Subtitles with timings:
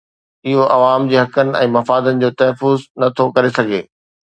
[0.51, 3.87] اهو عوام جي حقن ۽ مفادن جو تحفظ نٿو ڪري سگهي